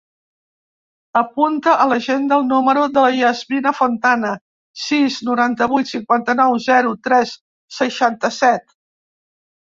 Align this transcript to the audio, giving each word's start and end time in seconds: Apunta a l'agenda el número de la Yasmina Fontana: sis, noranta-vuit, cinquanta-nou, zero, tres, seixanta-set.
Apunta 1.19 1.73
a 1.83 1.85
l'agenda 1.91 2.39
el 2.43 2.47
número 2.53 2.85
de 2.95 3.03
la 3.07 3.11
Yasmina 3.17 3.75
Fontana: 3.81 4.33
sis, 4.85 5.19
noranta-vuit, 5.29 5.91
cinquanta-nou, 5.93 6.59
zero, 6.71 6.97
tres, 7.11 7.37
seixanta-set. 7.79 8.69